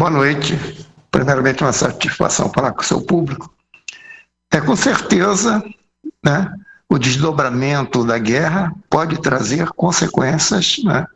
Boa 0.00 0.10
noite. 0.10 0.58
Primeiramente, 1.10 1.62
uma 1.62 1.74
satisfação 1.74 2.48
falar 2.48 2.72
com 2.72 2.80
o 2.80 2.84
seu 2.84 3.02
público. 3.02 3.54
É 4.50 4.58
com 4.58 4.74
certeza, 4.74 5.62
né, 6.24 6.50
o 6.88 6.96
desdobramento 6.98 8.02
da 8.02 8.16
guerra 8.16 8.74
pode 8.88 9.20
trazer 9.20 9.68
consequências 9.72 10.78
né, 10.82 11.06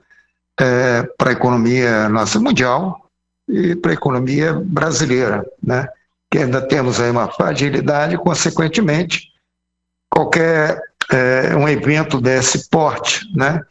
é, 0.61 1.03
para 1.17 1.31
a 1.31 1.33
economia 1.33 2.11
nossa 2.11 2.39
mundial 2.39 3.09
e 3.49 3.75
para 3.75 3.93
a 3.93 3.95
economia 3.95 4.53
brasileira, 4.53 5.47
né, 5.63 5.89
que 6.31 6.37
ainda 6.37 6.61
temos 6.61 7.01
aí 7.01 7.11
uma 7.11 7.33
fragilidade, 7.33 8.19
consequentemente, 8.19 9.33
qualquer 10.11 10.79
é, 11.11 11.57
um 11.57 11.67
evento 11.67 12.21
desse 12.21 12.69
porte, 12.69 13.27
né, 13.35 13.63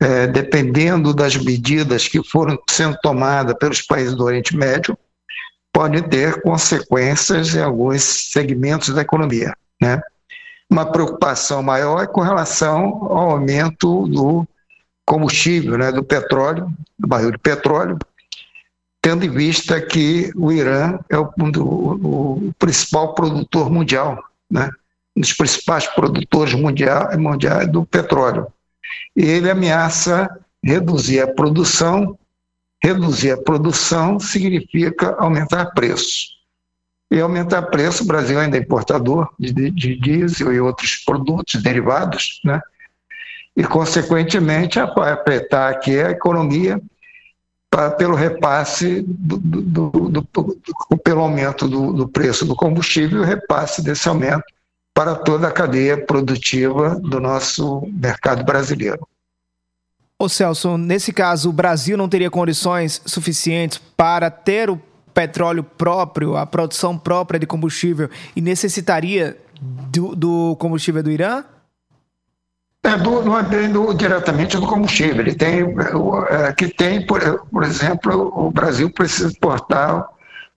é, 0.00 0.26
dependendo 0.26 1.12
das 1.12 1.36
medidas 1.36 2.08
que 2.08 2.22
foram 2.24 2.58
sendo 2.68 2.96
tomadas 3.02 3.54
pelos 3.58 3.82
países 3.82 4.14
do 4.14 4.24
Oriente 4.24 4.56
Médio, 4.56 4.96
pode 5.72 6.00
ter 6.08 6.40
consequências 6.40 7.54
em 7.54 7.62
alguns 7.62 8.02
segmentos 8.02 8.94
da 8.94 9.02
economia. 9.02 9.54
Né? 9.80 10.00
Uma 10.70 10.90
preocupação 10.90 11.62
maior 11.62 12.02
é 12.02 12.06
com 12.06 12.22
relação 12.22 12.84
ao 13.04 13.32
aumento 13.32 14.06
do 14.08 14.46
combustível, 15.04 15.76
né, 15.76 15.90
do 15.90 16.04
petróleo, 16.04 16.72
do 16.96 17.08
barril 17.08 17.32
de 17.32 17.38
petróleo, 17.38 17.98
tendo 19.02 19.24
em 19.24 19.30
vista 19.30 19.80
que 19.80 20.30
o 20.36 20.52
Irã 20.52 21.00
é 21.08 21.18
o, 21.18 21.28
o, 21.56 22.46
o 22.48 22.54
principal 22.58 23.12
produtor 23.12 23.68
mundial, 23.68 24.22
né, 24.48 24.70
um 25.16 25.20
dos 25.20 25.32
principais 25.32 25.86
produtores 25.88 26.54
mundiais 26.54 27.16
mundial 27.16 27.66
do 27.66 27.84
petróleo 27.84 28.46
e 29.16 29.24
ele 29.24 29.50
ameaça 29.50 30.28
reduzir 30.62 31.20
a 31.20 31.26
produção. 31.26 32.18
Reduzir 32.82 33.32
a 33.32 33.36
produção 33.36 34.18
significa 34.18 35.14
aumentar 35.18 35.66
preço. 35.66 36.30
E 37.10 37.20
aumentar 37.20 37.62
preço, 37.62 38.04
o 38.04 38.06
Brasil 38.06 38.38
ainda 38.38 38.56
é 38.56 38.60
importador 38.60 39.28
de, 39.38 39.70
de 39.70 39.96
diesel 39.96 40.52
e 40.52 40.60
outros 40.60 40.96
produtos 40.96 41.60
derivados, 41.60 42.40
né? 42.44 42.60
e, 43.56 43.64
consequentemente, 43.64 44.78
afetar 44.78 45.72
aqui 45.72 46.00
a 46.00 46.10
economia 46.10 46.80
pelo 47.98 48.14
repasse, 48.14 49.04
do, 49.06 49.36
do, 49.38 50.08
do, 50.08 50.58
pelo 51.04 51.20
aumento 51.20 51.68
do, 51.68 52.08
preço 52.08 52.44
do 52.44 52.56
combustível 52.56 53.20
o 53.20 53.24
repasse 53.24 53.82
desse 53.82 54.08
aumento 54.08 54.44
para 54.94 55.14
toda 55.14 55.48
a 55.48 55.52
cadeia 55.52 55.96
produtiva 55.96 56.98
do 57.00 57.20
nosso 57.20 57.82
mercado 57.92 58.44
brasileiro. 58.44 59.06
Ô 60.18 60.28
Celso, 60.28 60.76
nesse 60.76 61.12
caso, 61.12 61.48
o 61.48 61.52
Brasil 61.52 61.96
não 61.96 62.08
teria 62.08 62.30
condições 62.30 63.00
suficientes 63.06 63.80
para 63.96 64.30
ter 64.30 64.68
o 64.68 64.78
petróleo 65.14 65.64
próprio, 65.64 66.36
a 66.36 66.44
produção 66.44 66.98
própria 66.98 67.40
de 67.40 67.46
combustível, 67.46 68.10
e 68.36 68.40
necessitaria 68.40 69.38
do, 69.60 70.14
do 70.14 70.56
combustível 70.56 71.02
do 71.02 71.10
Irã? 71.10 71.44
É 72.82 72.96
do, 72.96 73.22
não 73.22 73.38
é 73.38 73.42
bem 73.42 73.70
do, 73.70 73.92
diretamente 73.92 74.56
do 74.56 74.66
combustível. 74.66 75.20
Ele 75.20 75.34
tem, 75.34 75.60
é, 76.30 76.52
que 76.52 76.68
tem, 76.68 77.04
por, 77.06 77.46
por 77.50 77.62
exemplo, 77.62 78.32
o 78.34 78.50
Brasil 78.50 78.90
precisa 78.90 79.28
exportar 79.28 80.06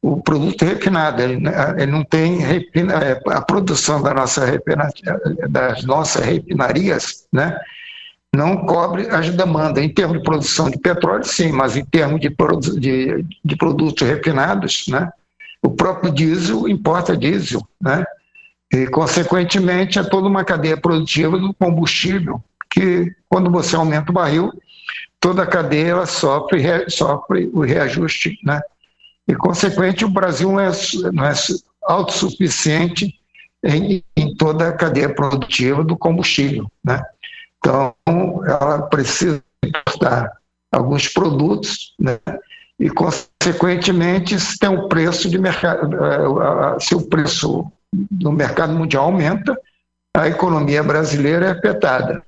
o 0.04 0.22
produto 0.22 0.66
refinado. 0.66 1.22
Ele, 1.22 1.38
né, 1.38 1.76
ele 1.78 1.92
não 1.92 2.04
tem 2.04 2.38
refina, 2.38 2.94
é, 2.96 3.20
a 3.28 3.42
produção 3.42 4.04
da 4.04 4.14
nossa 4.14 4.46
refina, 4.46 4.90
das 5.50 5.84
nossas 5.86 6.24
refinarias, 6.24 7.26
né? 7.32 7.58
não 8.36 8.66
cobre 8.66 9.08
as 9.10 9.30
demandas. 9.30 9.82
Em 9.82 9.90
termos 9.90 10.18
de 10.18 10.24
produção 10.24 10.70
de 10.70 10.78
petróleo, 10.78 11.24
sim, 11.24 11.52
mas 11.52 11.78
em 11.78 11.86
termos 11.86 12.20
de, 12.20 12.30
de, 12.80 13.26
de 13.46 13.56
produtos 13.56 14.06
refinados, 14.06 14.86
né? 14.90 15.10
o 15.62 15.70
próprio 15.70 16.12
diesel 16.12 16.68
importa 16.68 17.16
diesel, 17.16 17.62
né? 17.82 18.04
e, 18.74 18.86
consequentemente, 18.88 20.00
é 20.00 20.04
toda 20.04 20.28
uma 20.28 20.44
cadeia 20.44 20.76
produtiva 20.76 21.40
do 21.40 21.54
combustível, 21.54 22.44
que, 22.70 23.16
quando 23.30 23.50
você 23.50 23.76
aumenta 23.76 24.12
o 24.12 24.14
barril, 24.14 24.52
toda 25.22 25.44
a 25.44 25.48
cadeia 25.48 26.06
sofre, 26.06 26.90
sofre 26.90 27.50
o 27.54 27.62
reajuste 27.62 28.38
né? 28.44 28.60
E, 29.28 29.36
consequentemente, 29.36 30.06
o 30.06 30.10
Brasil 30.10 30.52
não 30.52 30.60
é, 30.60 30.72
não 31.12 31.26
é 31.26 31.34
autossuficiente 31.84 33.14
em, 33.64 34.04
em, 34.16 34.36
toda 34.36 34.68
a 34.68 34.74
cadeia 34.74 35.14
produtiva 35.14 35.84
do 35.84 35.98
combustível. 35.98 36.70
Né? 36.84 37.02
Então, 37.58 37.96
ela 38.46 38.82
precisa 38.84 39.42
importar 39.64 40.32
alguns 40.72 41.08
produtos, 41.08 41.94
né? 42.00 42.20
e, 42.80 42.90
consequentemente, 42.90 44.40
se 44.40 44.58
tem 44.58 44.70
um 44.70 44.90
preço 44.90 45.30
de 45.30 45.38
mercado, 45.38 45.96
eh, 45.96 46.80
se 46.80 46.96
o 46.96 47.08
preço 47.08 47.72
no 48.12 48.32
mercado 48.32 48.74
mundial 48.74 49.06
aumenta, 49.06 49.58
a 50.16 50.28
economia 50.28 50.84
brasileira 50.84 51.48
é 51.48 51.52
afetada. 51.52 52.24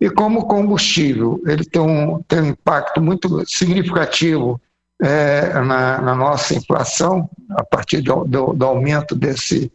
E 0.00 0.10
como 0.10 0.40
o 0.40 0.46
combustível 0.46 1.40
ele 1.46 1.64
tem 1.64 1.80
um, 1.80 2.22
tem 2.22 2.40
um 2.40 2.46
impacto 2.46 3.00
muito 3.00 3.44
significativo 3.46 4.60
é, 5.02 5.52
na, 5.54 6.00
na, 6.00 6.14
nossa 6.14 6.54
inflação, 6.54 7.28
a 7.50 7.64
partir 7.64 8.00
do, 8.02 8.24
do, 8.24 8.52
do, 8.52 8.64
aumento 8.64 9.16
desse, 9.16 9.72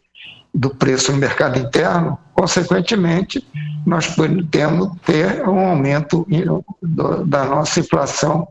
do 0.54 0.70
preço 0.70 1.12
no 1.12 1.18
mercado 1.18 1.58
interno, 1.58 2.18
consequentemente, 2.32 3.46
nós 3.86 4.06
podemos 4.06 4.96
ter 5.04 5.46
um 5.46 5.58
aumento 5.58 6.26
da 7.26 7.44
nossa 7.44 7.80
inflação 7.80 8.48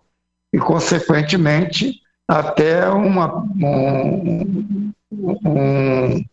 e, 0.53 0.59
consequentemente, 0.59 1.99
até 2.27 2.87
uma, 2.87 3.37
um, 3.59 4.93
um, 5.11 6.25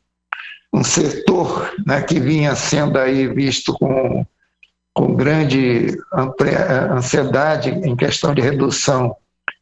um 0.75 0.85
setor 0.85 1.73
né, 1.87 2.03
que 2.03 2.21
vinha 2.21 2.55
sendo 2.55 2.99
aí 2.99 3.29
visto 3.29 3.73
com, 3.73 4.27
com 4.93 5.15
grande 5.15 5.97
ansiedade 6.93 7.71
em 7.71 7.97
questão 7.97 8.35
de 8.35 8.43
redução 8.43 9.17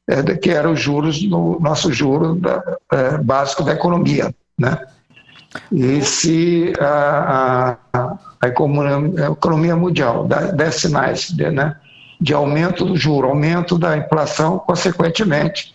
é, 0.08 0.36
que 0.36 0.50
eram 0.50 0.72
os 0.72 0.80
juros, 0.80 1.22
no 1.22 1.58
nosso 1.60 1.92
juro 1.92 2.34
da, 2.34 2.62
é, 2.92 3.18
básico 3.18 3.62
da 3.62 3.72
economia. 3.72 4.34
Né? 4.58 4.78
E 5.70 6.00
se 6.02 6.72
a, 6.80 7.76
a, 7.92 8.16
a, 8.40 8.48
economia, 8.48 9.28
a 9.28 9.32
economia, 9.32 9.76
mundial 9.76 10.26
dá, 10.26 10.70
sinais 10.70 11.30
de, 11.30 11.50
né, 11.50 11.76
de 12.20 12.32
aumento 12.32 12.84
do 12.84 12.96
juro, 12.96 13.28
aumento 13.28 13.78
da 13.78 13.96
inflação, 13.96 14.58
consequentemente, 14.58 15.74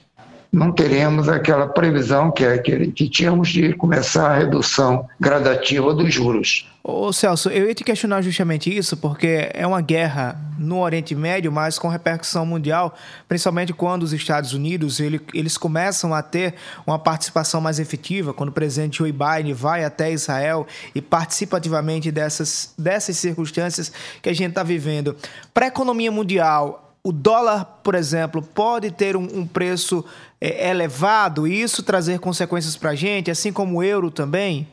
não 0.52 0.72
teremos 0.72 1.30
aquela 1.30 1.68
previsão 1.68 2.32
que, 2.32 2.44
é, 2.44 2.58
que, 2.58 2.92
que 2.92 3.10
tínhamos 3.10 3.50
de 3.50 3.74
começar 3.74 4.32
a 4.32 4.38
redução 4.38 5.08
gradativa 5.20 5.94
dos 5.94 6.14
juros. 6.14 6.68
Ô 6.90 7.12
Celso, 7.12 7.50
eu 7.50 7.68
ia 7.68 7.76
te 7.76 7.84
questionar 7.84 8.22
justamente 8.22 8.74
isso, 8.74 8.96
porque 8.96 9.52
é 9.54 9.68
uma 9.68 9.82
guerra 9.82 10.40
no 10.58 10.80
Oriente 10.80 11.14
Médio, 11.14 11.52
mas 11.52 11.78
com 11.78 11.90
repercussão 11.90 12.46
mundial, 12.46 12.96
principalmente 13.28 13.74
quando 13.74 14.04
os 14.04 14.14
Estados 14.14 14.54
Unidos 14.54 15.02
ele, 15.02 15.20
eles 15.34 15.58
começam 15.58 16.14
a 16.14 16.22
ter 16.22 16.56
uma 16.86 16.98
participação 16.98 17.60
mais 17.60 17.78
efetiva, 17.78 18.34
quando 18.34 18.50
o 18.50 18.54
presidente 18.54 19.00
Joe 19.00 19.12
Biden 19.12 19.54
vai 19.54 19.84
até 19.84 20.14
Israel 20.14 20.66
e 20.96 21.02
participa 21.02 21.58
ativamente 21.58 22.10
dessas, 22.10 22.74
dessas 22.78 23.18
circunstâncias 23.18 23.92
que 24.22 24.30
a 24.30 24.34
gente 24.34 24.52
está 24.52 24.64
vivendo. 24.64 25.14
Para 25.54 25.66
a 25.66 25.68
economia 25.68 26.10
mundial, 26.10 26.96
o 27.04 27.12
dólar, 27.12 27.66
por 27.84 27.96
exemplo, 27.96 28.42
pode 28.42 28.92
ter 28.92 29.18
um, 29.18 29.28
um 29.40 29.46
preço 29.46 30.06
é, 30.40 30.70
elevado 30.70 31.46
e 31.46 31.62
isso 31.62 31.84
trazer 31.84 32.20
consequências 32.20 32.78
para 32.78 32.92
a 32.92 32.96
gente, 32.96 33.30
assim 33.30 33.52
como 33.52 33.80
o 33.80 33.84
euro 33.84 34.10
também? 34.10 34.70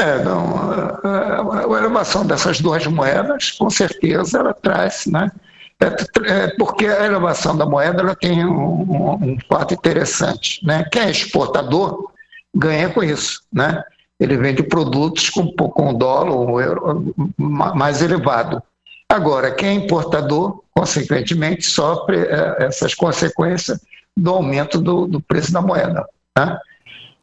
É, 0.00 0.24
não, 0.24 0.56
a, 1.04 1.58
a, 1.60 1.78
elevação 1.78 2.24
dessas 2.24 2.58
duas 2.58 2.86
moedas, 2.86 3.50
com 3.50 3.68
certeza, 3.68 4.38
ela 4.38 4.54
traz, 4.54 5.04
né? 5.04 5.30
É, 5.78 6.32
é, 6.32 6.46
porque 6.56 6.86
a 6.86 7.04
elevação 7.04 7.56
da 7.56 7.66
moeda 7.66 8.00
ela 8.00 8.14
tem 8.14 8.44
um, 8.44 8.82
um, 8.82 9.12
um, 9.12 9.38
fato 9.46 9.74
interessante, 9.74 10.64
né? 10.64 10.84
Quem 10.90 11.02
é 11.02 11.10
exportador 11.10 12.12
ganha 12.54 12.88
com 12.88 13.02
isso, 13.02 13.42
né? 13.52 13.82
Ele 14.18 14.38
vende 14.38 14.62
produtos 14.62 15.28
com, 15.28 15.52
com 15.52 15.94
dólar 15.94 16.32
ou 16.32 16.60
euro 16.60 17.14
mais 17.36 18.00
elevado. 18.00 18.62
Agora, 19.06 19.50
quem 19.50 19.68
é 19.68 19.72
importador, 19.72 20.62
consequentemente, 20.74 21.64
sofre 21.64 22.18
é, 22.18 22.64
essas 22.64 22.94
consequências 22.94 23.80
do 24.16 24.30
aumento 24.30 24.80
do, 24.80 25.06
do 25.06 25.20
preço 25.20 25.52
da 25.52 25.60
moeda. 25.60 26.06
Né? 26.38 26.58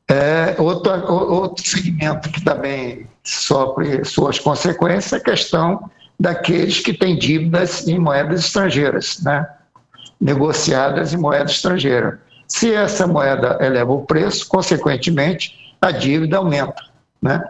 É, 0.10 0.56
outro, 0.58 0.92
outro 1.12 1.68
segmento 1.68 2.30
que 2.30 2.42
também 2.42 3.06
sofre 3.24 4.06
suas 4.06 4.40
consequências 4.40 5.14
é 5.14 5.18
a 5.18 5.20
questão 5.20 5.90
daqueles 6.20 6.80
que 6.80 6.94
têm 6.94 7.18
dívidas 7.18 7.88
em 7.88 8.00
moedas 8.00 8.46
estrangeiras, 8.46 9.20
né? 9.22 9.46
negociadas 10.20 11.14
em 11.14 11.18
moeda 11.18 11.52
estrangeira. 11.52 12.20
Se 12.48 12.74
essa 12.74 13.06
moeda 13.06 13.58
eleva 13.62 13.92
o 13.92 14.06
preço, 14.06 14.48
consequentemente, 14.48 15.76
a 15.82 15.92
dívida 15.92 16.38
aumenta. 16.38 16.82
Né? 17.22 17.44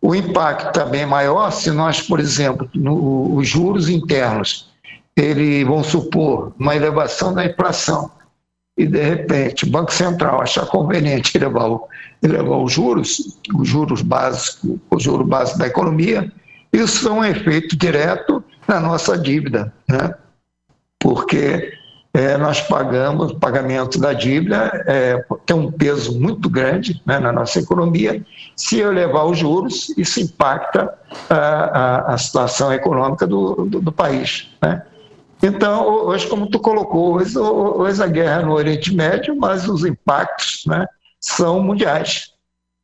O 0.00 0.14
impacto 0.14 0.72
também 0.72 1.02
é 1.02 1.06
maior 1.06 1.50
se 1.52 1.70
nós, 1.70 2.02
por 2.02 2.18
exemplo, 2.18 2.68
no, 2.74 3.36
os 3.36 3.48
juros 3.48 3.88
internos, 3.88 4.68
ele, 5.16 5.64
vão 5.64 5.84
supor 5.84 6.52
uma 6.58 6.74
elevação 6.74 7.32
da 7.32 7.44
inflação 7.44 8.10
e 8.82 8.86
de 8.86 9.00
repente 9.00 9.64
o 9.64 9.70
Banco 9.70 9.92
Central 9.92 10.40
achar 10.40 10.66
conveniente 10.66 11.36
elevar, 11.36 11.70
elevar 12.22 12.58
os 12.58 12.72
juros, 12.72 13.38
os 13.54 13.68
juros 13.68 14.02
básicos, 14.02 14.78
o 14.90 14.98
juro 14.98 15.24
básico 15.24 15.58
da 15.58 15.68
economia, 15.68 16.30
isso 16.72 17.08
é 17.08 17.12
um 17.12 17.24
efeito 17.24 17.76
direto 17.76 18.42
na 18.66 18.80
nossa 18.80 19.16
dívida, 19.16 19.72
né? 19.88 20.14
porque 20.98 21.72
é, 22.14 22.36
nós 22.36 22.60
pagamos, 22.60 23.32
o 23.32 23.38
pagamento 23.38 24.00
da 24.00 24.12
dívida 24.12 24.84
é, 24.86 25.24
tem 25.46 25.56
um 25.56 25.70
peso 25.70 26.18
muito 26.18 26.50
grande 26.50 27.00
né, 27.06 27.18
na 27.18 27.32
nossa 27.32 27.60
economia. 27.60 28.24
Se 28.56 28.80
elevar 28.80 29.26
os 29.26 29.38
juros, 29.38 29.94
isso 29.96 30.20
impacta 30.20 30.92
a, 31.30 31.36
a, 31.36 32.14
a 32.14 32.18
situação 32.18 32.72
econômica 32.72 33.26
do, 33.26 33.64
do, 33.64 33.80
do 33.80 33.92
país. 33.92 34.50
Né? 34.60 34.82
Então, 35.42 35.86
hoje, 36.06 36.26
como 36.28 36.48
tu 36.48 36.60
colocou, 36.60 37.16
hoje, 37.16 37.36
hoje, 37.36 38.02
a 38.02 38.06
guerra 38.06 38.42
no 38.42 38.52
Oriente 38.52 38.94
Médio, 38.94 39.36
mas 39.36 39.68
os 39.68 39.84
impactos 39.84 40.62
né, 40.66 40.86
são 41.20 41.60
mundiais. 41.60 42.30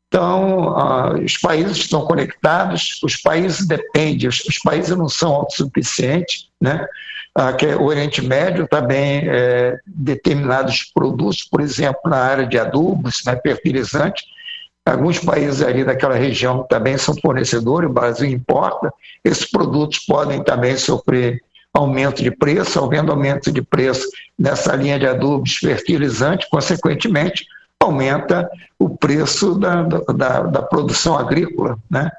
Então, 0.08 0.68
uh, 0.70 1.22
os 1.22 1.36
países 1.36 1.76
estão 1.76 2.04
conectados, 2.04 2.98
os 3.02 3.16
países 3.16 3.66
dependem, 3.66 4.28
os, 4.28 4.40
os 4.40 4.58
países 4.58 4.96
não 4.96 5.08
são 5.08 5.34
autossuficientes, 5.34 6.48
né? 6.60 6.86
Ah, 7.34 7.52
que 7.52 7.66
é 7.66 7.76
o 7.76 7.84
Oriente 7.84 8.20
Médio 8.20 8.66
também 8.66 9.22
é, 9.28 9.78
determinados 9.86 10.90
produtos, 10.92 11.44
por 11.44 11.60
exemplo, 11.60 12.00
na 12.06 12.16
área 12.16 12.44
de 12.44 12.58
adubos, 12.58 13.22
né, 13.24 13.38
fertilizantes, 13.40 14.24
alguns 14.84 15.20
países 15.20 15.62
ali 15.62 15.84
daquela 15.84 16.16
região 16.16 16.66
também 16.68 16.98
são 16.98 17.14
fornecedores, 17.14 17.88
o 17.88 17.92
Brasil 17.92 18.28
importa, 18.28 18.92
esses 19.24 19.48
produtos 19.48 20.00
podem 20.00 20.42
também 20.42 20.76
sofrer 20.76 21.40
aumento 21.72 22.22
de 22.22 22.30
preço, 22.30 22.82
havendo 22.82 23.12
aumento 23.12 23.52
de 23.52 23.62
preço 23.62 24.06
nessa 24.38 24.74
linha 24.74 24.98
de 24.98 25.06
adubos 25.06 25.56
fertilizantes, 25.56 26.48
consequentemente, 26.48 27.46
aumenta 27.80 28.50
o 28.78 28.90
preço 28.90 29.58
da, 29.58 29.82
da, 29.82 30.40
da 30.42 30.62
produção 30.62 31.16
agrícola, 31.16 31.78
né? 31.90 32.10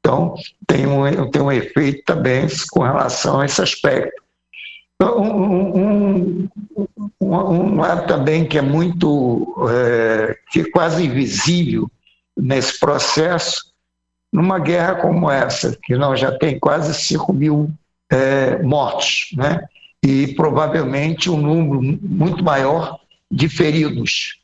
Então, 0.00 0.34
tem 0.66 0.86
um, 0.86 1.30
tem 1.30 1.42
um 1.42 1.52
efeito 1.52 2.02
também 2.04 2.46
com 2.70 2.82
relação 2.82 3.40
a 3.40 3.46
esse 3.46 3.60
aspecto. 3.60 4.22
Um, 5.00 5.06
um, 5.06 6.48
um, 6.76 7.10
um 7.20 7.80
lado 7.80 8.06
também 8.06 8.44
que 8.44 8.58
é 8.58 8.62
muito, 8.62 9.54
é, 9.70 10.36
que 10.50 10.60
é 10.60 10.70
quase 10.70 11.04
invisível 11.04 11.90
nesse 12.36 12.78
processo, 12.78 13.72
numa 14.32 14.58
guerra 14.58 14.96
como 14.96 15.30
essa, 15.30 15.76
que 15.82 15.96
nós 15.96 16.18
já 16.18 16.36
tem 16.36 16.58
quase 16.58 16.94
5 16.94 17.32
mil 17.32 17.70
é, 18.10 18.62
mortos, 18.62 19.28
né? 19.34 19.60
e 20.04 20.28
provavelmente 20.34 21.28
um 21.28 21.36
número 21.36 21.98
muito 22.02 22.42
maior 22.42 22.98
de 23.30 23.48
feridos. 23.48 24.38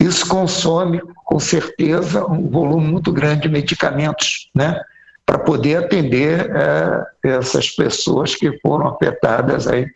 Isso 0.00 0.26
consome, 0.26 1.00
com 1.24 1.38
certeza, 1.38 2.26
um 2.26 2.48
volume 2.48 2.88
muito 2.88 3.12
grande 3.12 3.42
de 3.42 3.48
medicamentos, 3.48 4.50
né? 4.54 4.80
para 5.24 5.38
poder 5.38 5.76
atender 5.76 6.50
é, 6.50 7.04
essas 7.24 7.70
pessoas 7.70 8.34
que 8.34 8.58
foram 8.60 8.88
afetadas 8.88 9.68
aí 9.68 9.86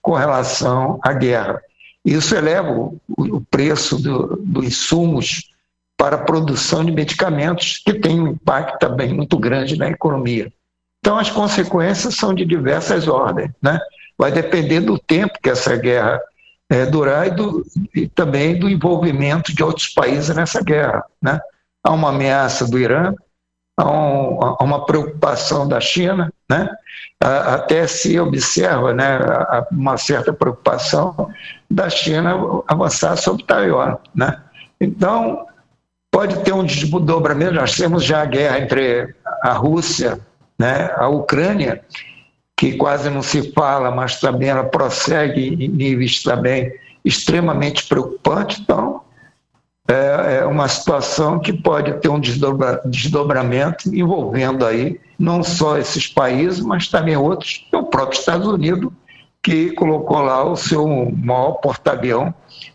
com 0.00 0.12
relação 0.12 0.98
à 1.02 1.12
guerra. 1.12 1.60
Isso 2.04 2.34
eleva 2.34 2.70
o, 2.70 3.00
o 3.16 3.40
preço 3.40 3.96
dos 3.96 4.38
do 4.40 4.64
insumos 4.64 5.52
para 5.96 6.16
a 6.16 6.24
produção 6.24 6.84
de 6.84 6.90
medicamentos, 6.90 7.80
que 7.84 7.94
tem 7.94 8.20
um 8.20 8.28
impacto 8.28 8.78
também 8.80 9.14
muito 9.14 9.38
grande 9.38 9.78
na 9.78 9.88
economia. 9.88 10.52
Então, 11.02 11.18
as 11.18 11.28
consequências 11.28 12.14
são 12.14 12.32
de 12.32 12.44
diversas 12.44 13.08
ordens. 13.08 13.50
Né? 13.60 13.78
Vai 14.16 14.30
depender 14.30 14.80
do 14.80 14.96
tempo 14.96 15.36
que 15.42 15.50
essa 15.50 15.76
guerra 15.76 16.20
é, 16.70 16.86
durar 16.86 17.26
e, 17.26 17.30
do, 17.30 17.66
e 17.92 18.06
também 18.06 18.56
do 18.56 18.70
envolvimento 18.70 19.52
de 19.52 19.64
outros 19.64 19.88
países 19.88 20.34
nessa 20.34 20.62
guerra. 20.62 21.04
Né? 21.20 21.40
Há 21.84 21.90
uma 21.90 22.10
ameaça 22.10 22.68
do 22.68 22.78
Irã, 22.78 23.12
a, 23.76 23.90
um, 23.90 24.38
a 24.42 24.62
uma 24.62 24.86
preocupação 24.86 25.66
da 25.66 25.80
China, 25.80 26.32
né? 26.48 26.70
até 27.20 27.86
se 27.86 28.18
observa 28.18 28.94
né, 28.94 29.18
uma 29.70 29.96
certa 29.96 30.32
preocupação 30.32 31.28
da 31.68 31.90
China 31.90 32.62
avançar 32.68 33.16
sobre 33.16 33.44
Taiwan. 33.44 33.96
Né? 34.14 34.40
Então, 34.80 35.46
pode 36.12 36.38
ter 36.44 36.52
um 36.52 36.64
desdobramento, 36.64 37.54
nós 37.54 37.76
temos 37.76 38.04
já 38.04 38.22
a 38.22 38.26
guerra 38.26 38.58
entre 38.60 39.14
a 39.42 39.52
Rússia, 39.52 40.20
né, 40.58 40.90
a 40.96 41.08
Ucrânia, 41.08 41.82
que 42.56 42.76
quase 42.76 43.10
não 43.10 43.22
se 43.22 43.52
fala, 43.52 43.90
mas 43.90 44.20
também 44.20 44.48
ela 44.48 44.64
prossegue 44.64 45.64
em 45.64 45.68
níveis 45.68 46.22
também 46.22 46.72
extremamente 47.04 47.88
preocupantes, 47.88 48.60
então 48.60 49.02
é, 49.88 50.38
é 50.40 50.46
uma 50.46 50.68
situação 50.68 51.40
que 51.40 51.52
pode 51.52 51.92
ter 51.94 52.08
um 52.08 52.20
desdobra, 52.20 52.80
desdobramento 52.84 53.94
envolvendo 53.94 54.64
aí 54.64 55.00
não 55.18 55.42
só 55.42 55.78
esses 55.78 56.06
países, 56.06 56.60
mas 56.60 56.88
também 56.88 57.16
outros, 57.16 57.66
o 57.72 57.82
próprio 57.84 58.18
Estados 58.18 58.46
Unidos, 58.46 58.92
que 59.42 59.72
colocou 59.72 60.20
lá 60.20 60.44
o 60.44 60.56
seu 60.56 60.86
maior 61.16 61.54
porta-avião 61.54 62.32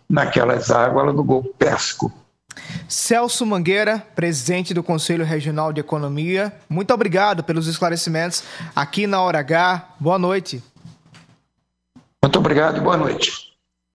naquelas 0.09 0.69
águas 0.69 1.15
do 1.15 1.23
Golfo 1.23 1.49
Pérsico. 1.57 2.11
Celso 2.87 3.45
Mangueira, 3.45 4.05
presidente 4.15 4.73
do 4.73 4.83
Conselho 4.83 5.25
Regional 5.25 5.71
de 5.73 5.81
Economia, 5.81 6.53
muito 6.69 6.93
obrigado 6.93 7.43
pelos 7.43 7.67
esclarecimentos 7.67 8.43
aqui 8.75 9.07
na 9.07 9.21
Hora 9.21 9.39
H. 9.39 9.95
Boa 9.99 10.19
noite. 10.19 10.63
Muito 12.23 12.39
obrigado 12.39 12.77
e 12.77 12.81
boa 12.81 12.97
noite. 12.97 13.46